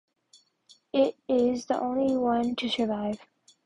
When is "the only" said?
1.67-2.17